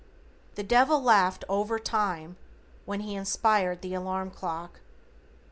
The 0.55 0.63
Devil 0.63 0.99
laughed 0.99 1.45
over 1.47 1.77
time 1.77 2.35
when 2.85 3.01
he 3.01 3.13
inspired 3.13 3.83
the 3.83 3.93
alarm 3.93 4.31
clock. 4.31 4.79